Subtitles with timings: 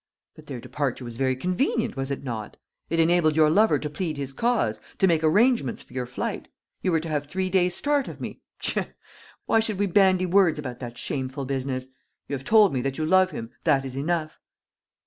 [0.35, 2.57] "But their departure was very convenient, was it not?
[2.89, 6.47] It enabled your lover to plead his cause, to make arrangements for your flight.
[6.81, 8.41] You were to have three days' start of me.
[8.57, 8.85] Pshaw!
[9.45, 11.89] why should we bandy words about the shameful business?
[12.27, 14.39] You have told me that you love him that is enough."